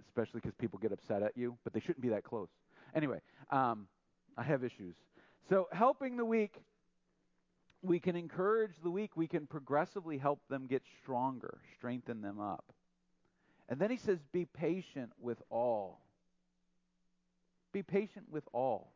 [0.05, 2.49] especially because people get upset at you, but they shouldn't be that close.
[2.95, 3.87] Anyway, um,
[4.37, 4.95] I have issues.
[5.49, 6.63] So, helping the weak,
[7.83, 9.17] we can encourage the weak.
[9.17, 12.73] We can progressively help them get stronger, strengthen them up.
[13.69, 16.01] And then he says, be patient with all.
[17.73, 18.92] Be patient with all.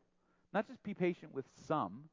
[0.57, 2.05] Not just be patient with some,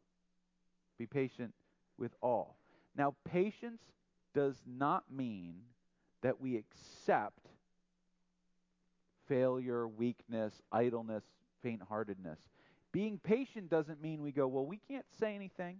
[0.98, 1.54] be patient
[1.98, 2.58] with all.
[2.94, 3.80] Now, patience
[4.34, 5.62] does not mean
[6.24, 7.48] that we accept
[9.30, 11.24] failure, weakness, idleness,
[11.62, 12.38] faint heartedness.
[12.92, 15.78] Being patient doesn't mean we go, well, we can't say anything.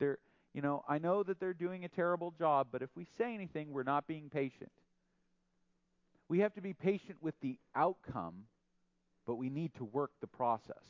[0.00, 0.18] There,
[0.52, 3.72] You know, I know that they're doing a terrible job, but if we say anything,
[3.72, 4.70] we're not being patient.
[6.28, 8.34] We have to be patient with the outcome,
[9.26, 10.84] but we need to work the process.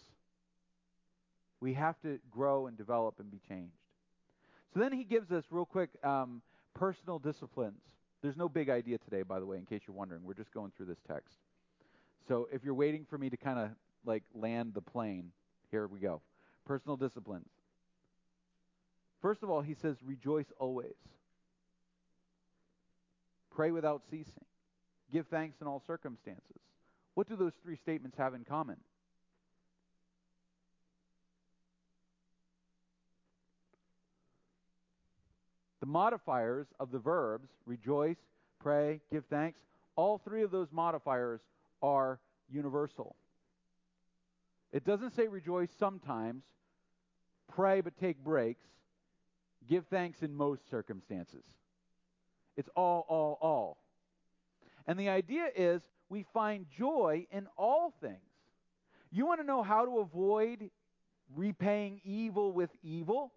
[1.61, 3.73] We have to grow and develop and be changed.
[4.75, 6.43] So then he gives us, real quick, um,
[6.75, 7.81] personal disciplines.
[8.23, 10.23] There's no big idea today, by the way, in case you're wondering.
[10.25, 11.37] We're just going through this text.
[12.27, 13.71] So if you're waiting for me to kind of
[14.05, 15.33] like land the plane,
[15.71, 16.21] here we go.
[16.67, 17.49] Personal disciplines.
[19.23, 20.95] First of all, he says, rejoice always.
[23.51, 24.45] Pray without ceasing.
[25.13, 26.61] Give thanks in all circumstances.
[27.15, 28.77] What do those three statements have in common?
[35.81, 38.19] The modifiers of the verbs rejoice,
[38.61, 39.61] pray, give thanks,
[39.97, 41.41] all three of those modifiers
[41.83, 42.19] are
[42.51, 43.17] universal.
[44.73, 46.43] It doesn't say rejoice sometimes,
[47.55, 48.67] pray but take breaks,
[49.69, 51.45] give thanks in most circumstances.
[52.57, 53.79] It's all, all, all.
[54.87, 58.17] And the idea is we find joy in all things.
[59.11, 60.71] You want to know how to avoid
[61.35, 63.33] repaying evil with evil?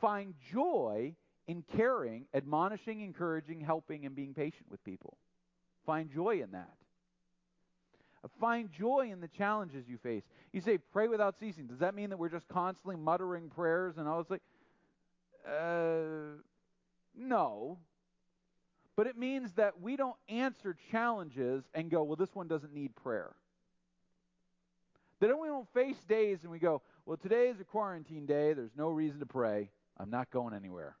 [0.00, 1.14] Find joy
[1.46, 5.16] in caring, admonishing, encouraging, helping, and being patient with people.
[5.84, 6.74] Find joy in that.
[8.40, 10.24] Find joy in the challenges you face.
[10.52, 11.66] You say, pray without ceasing.
[11.66, 14.42] Does that mean that we're just constantly muttering prayers and I was like,
[15.48, 16.40] uh,
[17.16, 17.78] no.
[18.96, 22.96] But it means that we don't answer challenges and go, well, this one doesn't need
[22.96, 23.34] prayer.
[25.20, 28.52] That we don't face days and we go, well, today is a quarantine day.
[28.54, 29.70] There's no reason to pray.
[29.98, 30.96] I'm not going anywhere.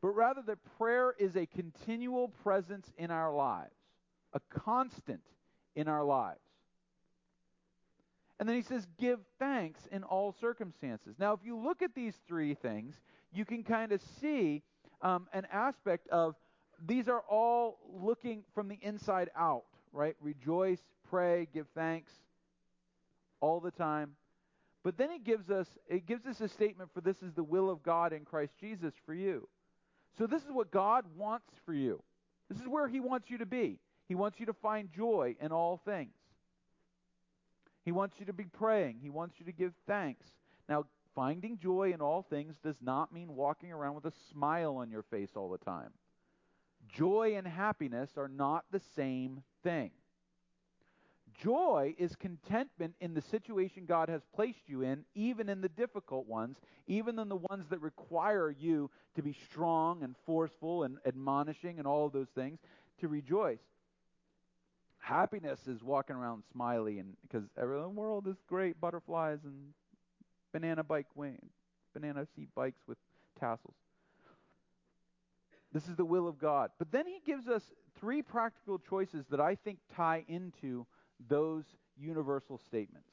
[0.00, 3.74] But rather, that prayer is a continual presence in our lives,
[4.32, 5.22] a constant
[5.76, 6.40] in our lives.
[8.40, 11.14] And then he says, give thanks in all circumstances.
[11.18, 13.00] Now, if you look at these three things,
[13.32, 14.62] you can kind of see
[15.00, 16.34] um, an aspect of
[16.84, 20.16] these are all looking from the inside out, right?
[20.20, 22.12] Rejoice, pray, give thanks
[23.40, 24.16] all the time.
[24.84, 27.70] But then it gives us it gives us a statement for this is the will
[27.70, 29.48] of God in Christ Jesus for you.
[30.18, 32.02] So this is what God wants for you.
[32.48, 33.78] This is where he wants you to be.
[34.08, 36.14] He wants you to find joy in all things.
[37.84, 38.98] He wants you to be praying.
[39.00, 40.26] He wants you to give thanks.
[40.68, 44.90] Now, finding joy in all things does not mean walking around with a smile on
[44.90, 45.90] your face all the time.
[46.88, 49.90] Joy and happiness are not the same thing.
[51.40, 56.26] Joy is contentment in the situation God has placed you in, even in the difficult
[56.26, 61.78] ones, even in the ones that require you to be strong and forceful and admonishing
[61.78, 62.58] and all of those things,
[63.00, 63.60] to rejoice.
[64.98, 69.72] Happiness is walking around smiley and because everyone in the world is great, butterflies and
[70.52, 71.40] banana bike wing,
[71.92, 72.98] banana seat bikes with
[73.40, 73.74] tassels.
[75.72, 76.70] This is the will of God.
[76.78, 77.62] But then he gives us
[77.98, 80.86] three practical choices that I think tie into
[81.28, 81.64] those
[81.98, 83.08] universal statements.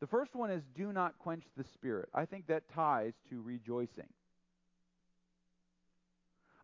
[0.00, 2.08] The first one is do not quench the spirit.
[2.14, 4.08] I think that ties to rejoicing.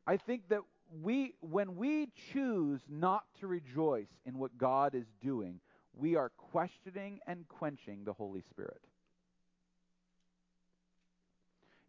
[0.07, 0.61] I think that
[1.03, 5.61] we when we choose not to rejoice in what God is doing,
[5.94, 8.81] we are questioning and quenching the Holy Spirit.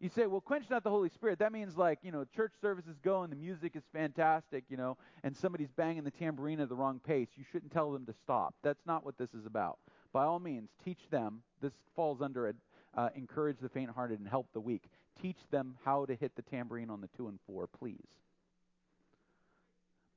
[0.02, 1.38] You say, well, quench not the Holy Spirit.
[1.38, 4.96] That means like, you know, church services go and the music is fantastic, you know,
[5.22, 7.28] and somebody's banging the tambourine at the wrong pace.
[7.36, 8.52] You shouldn't tell them to stop.
[8.64, 9.78] That's not what this is about.
[10.12, 11.42] By all means, teach them.
[11.60, 12.54] This falls under a,
[12.96, 14.82] uh, encourage the faint-hearted and help the weak.
[15.22, 18.08] Teach them how to hit the tambourine on the two and four, please.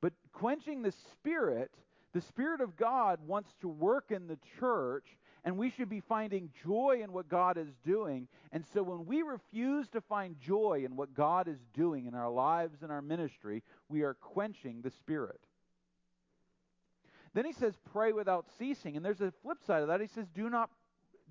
[0.02, 1.70] But quenching the Spirit,
[2.12, 5.06] the Spirit of God wants to work in the church
[5.46, 8.28] and we should be finding joy in what God is doing.
[8.52, 12.32] And so when we refuse to find joy in what God is doing in our
[12.32, 15.40] lives and our ministry, we are quenching the Spirit.
[17.36, 18.98] Then he says, pray without ceasing.
[18.98, 20.02] And there's a flip side of that.
[20.02, 20.72] He says, do not,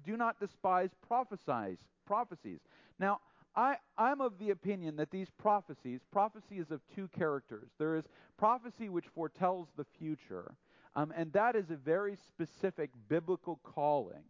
[0.06, 2.60] do not despise prophesies, prophecies.
[3.00, 3.18] Now,
[3.56, 7.68] I, I'm of the opinion that these prophecies, prophecy is of two characters.
[7.78, 8.04] There is
[8.36, 10.54] prophecy which foretells the future,
[10.96, 14.22] um, and that is a very specific biblical calling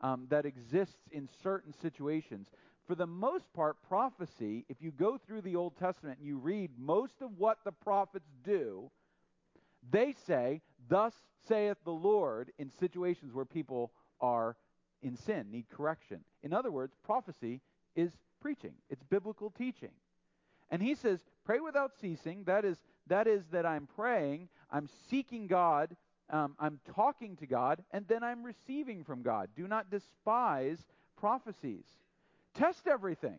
[0.00, 2.48] um, that exists in certain situations.
[2.86, 6.70] For the most part, prophecy, if you go through the Old Testament and you read
[6.78, 8.90] most of what the prophets do,
[9.88, 11.14] they say, Thus
[11.46, 14.56] saith the Lord, in situations where people are
[15.02, 16.20] in sin, need correction.
[16.42, 17.60] In other words, prophecy
[17.94, 19.92] is preaching, it's biblical teaching.
[20.70, 22.44] And he says, Pray without ceasing.
[22.44, 25.96] That is, that is that I'm praying, I'm seeking God
[26.30, 29.48] um, I'm talking to God, and then I'm receiving from God.
[29.56, 30.78] Do not despise
[31.16, 31.84] prophecies.
[32.54, 33.38] Test everything.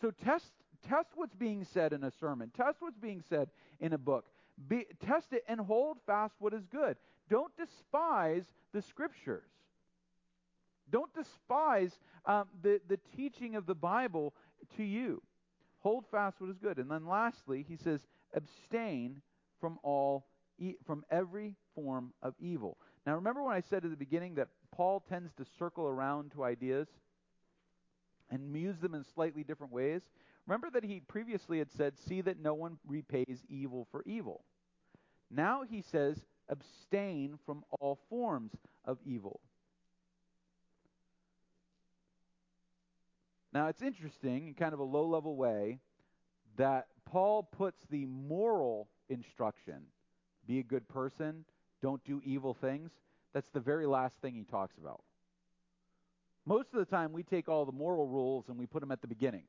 [0.00, 0.46] So test
[0.88, 2.50] test what's being said in a sermon.
[2.56, 3.48] Test what's being said
[3.80, 4.24] in a book.
[4.68, 6.96] Be, test it and hold fast what is good.
[7.28, 9.48] Don't despise the scriptures.
[10.90, 11.92] Don't despise
[12.26, 14.34] um, the, the teaching of the Bible
[14.76, 15.22] to you.
[15.80, 16.78] Hold fast what is good.
[16.78, 18.00] And then lastly, he says,
[18.34, 19.20] abstain
[19.60, 20.26] from all
[20.84, 22.78] from every form of evil.
[23.06, 26.44] Now remember when I said at the beginning that Paul tends to circle around to
[26.44, 26.88] ideas
[28.30, 30.02] and use them in slightly different ways?
[30.46, 34.44] Remember that he previously had said, See that no one repays evil for evil.
[35.30, 36.18] Now he says,
[36.48, 38.52] abstain from all forms
[38.84, 39.40] of evil.
[43.52, 45.78] Now it's interesting, in kind of a low level way,
[46.56, 49.82] that Paul puts the moral instruction
[50.46, 51.44] be a good person,
[51.82, 52.90] don't do evil things
[53.32, 55.02] that's the very last thing he talks about.
[56.46, 59.00] Most of the time, we take all the moral rules and we put them at
[59.00, 59.44] the beginning.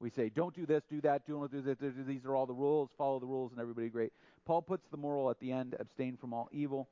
[0.00, 1.76] We say, don't do this, do that, don't do this,
[2.06, 4.12] these are all the rules, follow the rules, and everybody great.
[4.46, 6.88] Paul puts the moral at the end abstain from all evil.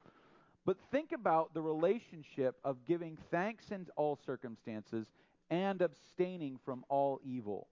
[0.67, 5.07] But think about the relationship of giving thanks in all circumstances
[5.49, 7.69] and abstaining from all evil.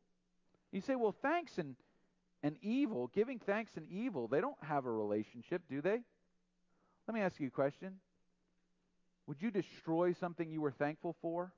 [0.73, 1.77] You say, well, thanks and,
[2.43, 6.01] and evil, giving thanks and evil, they don't have a relationship, do they?
[7.07, 7.95] Let me ask you a question.
[9.27, 11.53] Would you destroy something you were thankful for?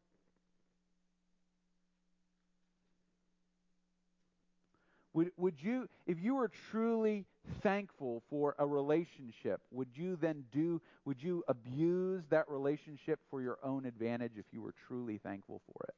[5.14, 7.24] Would, would you, if you were truly
[7.62, 13.58] thankful for a relationship, would you then do, would you abuse that relationship for your
[13.62, 15.94] own advantage if you were truly thankful for it?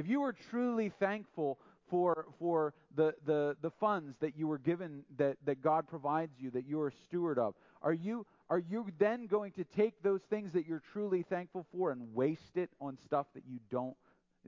[0.00, 1.58] If you were truly thankful
[1.90, 6.50] for, for the, the, the funds that you were given, that, that God provides you,
[6.52, 10.52] that you're a steward of, are you, are you then going to take those things
[10.52, 13.96] that you're truly thankful for and waste it on stuff that you don't,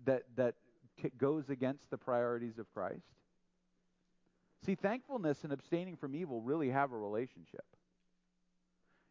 [0.06, 0.54] that, that
[1.18, 3.02] goes against the priorities of Christ?
[4.64, 7.64] See, thankfulness and abstaining from evil really have a relationship.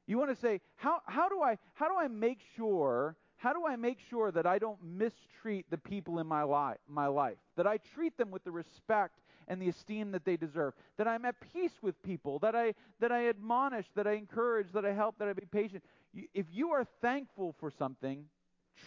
[0.07, 3.65] You want to say, how, how, do I, how do I make sure how do
[3.65, 7.39] I make sure that I don't mistreat the people in my, li- my life?
[7.57, 10.75] That I treat them with the respect and the esteem that they deserve?
[10.97, 12.37] That I'm at peace with people?
[12.37, 13.87] That I, that I admonish?
[13.95, 14.71] That I encourage?
[14.73, 15.17] That I help?
[15.17, 15.83] That I be patient?
[16.13, 18.25] You, if you are thankful for something,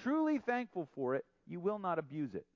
[0.04, 2.46] truly thankful for it, you will not abuse it.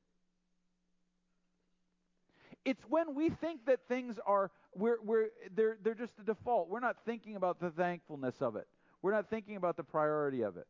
[2.65, 6.69] It's when we think that things are we're, we're, they're, they're just a default.
[6.69, 8.69] We're not thinking about the thankfulness of it.
[9.03, 10.69] We're not thinking about the priority of it.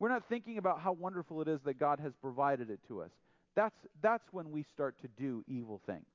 [0.00, 3.10] We're not thinking about how wonderful it is that God has provided it to us.
[3.54, 6.06] That's, that's when we start to do evil things.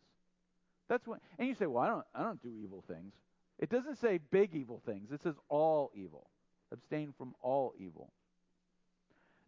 [0.89, 3.13] That's when, and you say, well, I don't, I don't do evil things.
[3.59, 5.11] It doesn't say big evil things.
[5.11, 6.27] It says all evil.
[6.71, 8.11] Abstain from all evil.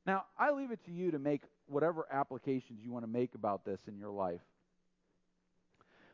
[0.05, 3.65] Now, I leave it to you to make whatever applications you want to make about
[3.65, 4.39] this in your life.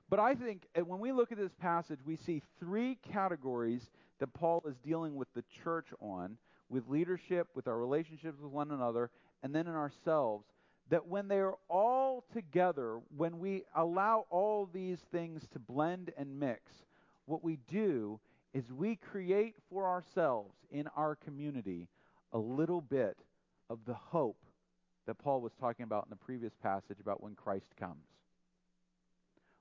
[0.10, 3.82] But I think uh, when we look at this passage, we see three categories
[4.20, 6.38] that Paul is dealing with the church on
[6.74, 9.12] with leadership, with our relationships with one another,
[9.44, 10.46] and then in ourselves,
[10.90, 16.40] that when they are all together, when we allow all these things to blend and
[16.40, 16.72] mix,
[17.26, 18.20] what we do
[18.54, 21.88] is we create for ourselves in our community
[22.34, 23.18] a little bit
[23.70, 24.44] of the hope
[25.06, 28.08] that Paul was talking about in the previous passage about when Christ comes.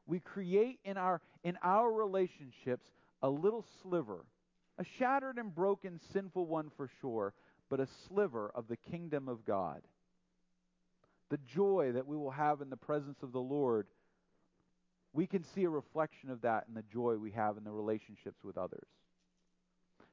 [0.07, 2.87] We create in our in our relationships
[3.23, 4.25] a little sliver
[4.79, 7.35] a shattered and broken, sinful one for sure,
[7.68, 9.83] but a sliver of the kingdom of God.
[11.31, 13.87] The joy that we will have in the presence of the Lord,
[15.12, 18.45] we can see a reflection of that in the joy we have in the relationships
[18.45, 18.87] with others.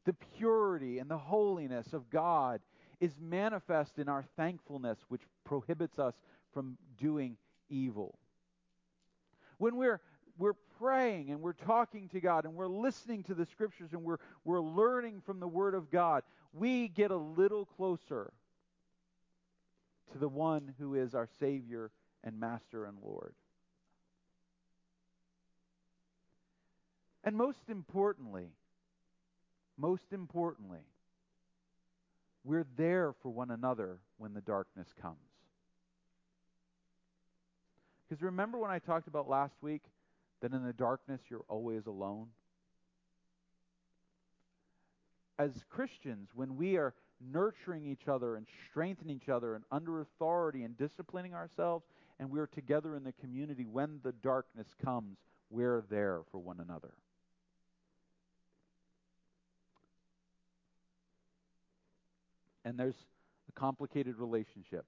[0.05, 2.62] The purity and the holiness of God
[2.99, 6.14] is manifest in our thankfulness, which prohibits us
[6.53, 7.38] from doing
[7.70, 8.18] evil.
[9.57, 9.99] When we're
[10.40, 14.18] we're praying and we're talking to God and we're listening to the scriptures and we're,
[14.46, 16.24] we're learning from the Word of God,
[16.54, 18.32] we get a little closer
[20.14, 21.92] to the one who is our Savior
[22.24, 23.34] and Master and Lord.
[27.24, 28.48] And most importantly,
[29.78, 30.80] most importantly,
[32.46, 35.18] we're there for one another when the darkness comes.
[38.08, 39.84] Because remember when I talked about last week
[40.42, 42.28] that in the darkness you're always alone?
[45.38, 46.94] As Christians, when we are
[47.32, 51.86] nurturing each other and strengthening each other and under authority and disciplining ourselves,
[52.20, 55.18] and we're together in the community, when the darkness comes,
[55.50, 56.92] we're there for one another.
[62.66, 63.06] And there's
[63.48, 64.86] a complicated relationship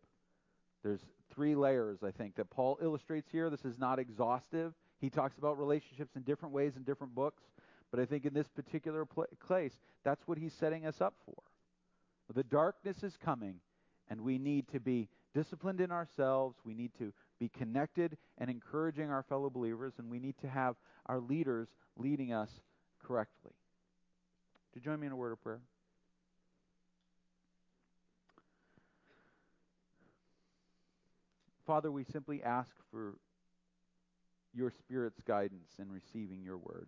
[0.84, 1.02] There's
[1.34, 3.50] three layers, I think, that Paul illustrates here.
[3.50, 4.74] This is not exhaustive.
[5.02, 7.42] He talks about relationships in different ways in different books,
[7.90, 9.74] but I think in this particular place,
[10.04, 11.42] that's what he's setting us up for.
[12.34, 13.56] The darkness is coming,
[14.10, 16.56] and we need to be disciplined in ourselves.
[16.64, 20.76] We need to be connected and encouraging our fellow believers, and we need to have
[21.08, 22.50] our leaders leading us
[23.04, 23.52] correctly.
[24.76, 25.60] To join me in a word of prayer?
[31.66, 33.16] Father, we simply ask for
[34.54, 36.88] your Spirit's guidance in receiving your word,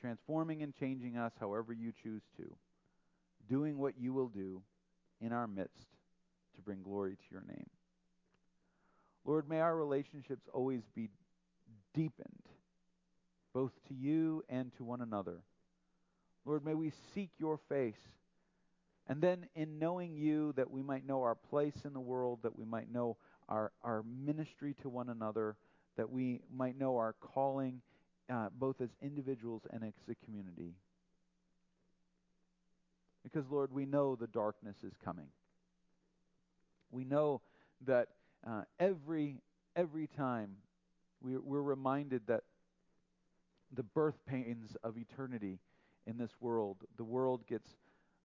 [0.00, 2.54] transforming and changing us however you choose to,
[3.48, 4.62] doing what you will do
[5.20, 5.86] in our midst
[6.54, 7.70] to bring glory to your name.
[9.24, 11.08] Lord, may our relationships always be
[11.94, 12.42] deepened,
[13.54, 15.42] both to you and to one another.
[16.44, 18.00] Lord, may we seek your face.
[19.08, 22.56] And then, in knowing you, that we might know our place in the world, that
[22.56, 23.16] we might know
[23.52, 25.56] our, our ministry to one another,
[25.96, 27.82] that we might know our calling
[28.32, 30.74] uh, both as individuals and as a community.
[33.22, 35.28] Because, Lord, we know the darkness is coming.
[36.90, 37.42] We know
[37.86, 38.08] that
[38.46, 39.36] uh, every
[39.76, 40.56] every time
[41.20, 42.42] we, we're reminded that
[43.74, 45.58] the birth pains of eternity
[46.06, 47.68] in this world, the world gets